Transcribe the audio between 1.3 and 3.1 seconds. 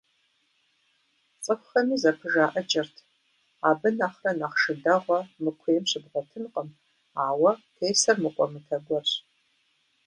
ЦӀыхухэми зэпхыжаӀыкӀырт: